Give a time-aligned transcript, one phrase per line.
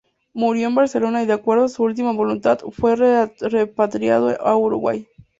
[0.33, 5.07] Murió en Barcelona y de acuerdo a su última voluntad, fue repatriado a Uruguay.